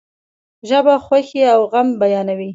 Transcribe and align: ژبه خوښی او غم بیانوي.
ژبه 0.69 0.95
خوښی 1.05 1.41
او 1.53 1.61
غم 1.71 1.87
بیانوي. 2.01 2.49